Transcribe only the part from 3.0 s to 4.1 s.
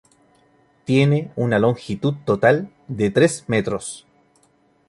tres metros.